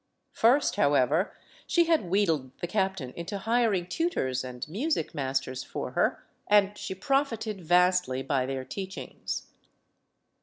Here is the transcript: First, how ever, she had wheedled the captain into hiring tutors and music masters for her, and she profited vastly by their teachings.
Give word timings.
First, 0.31 0.77
how 0.77 0.95
ever, 0.95 1.31
she 1.67 1.83
had 1.83 2.09
wheedled 2.09 2.57
the 2.59 2.65
captain 2.65 3.11
into 3.11 3.37
hiring 3.37 3.85
tutors 3.85 4.43
and 4.43 4.67
music 4.67 5.13
masters 5.13 5.63
for 5.63 5.91
her, 5.91 6.25
and 6.47 6.75
she 6.75 6.95
profited 6.95 7.61
vastly 7.61 8.23
by 8.23 8.47
their 8.47 8.65
teachings. 8.65 9.45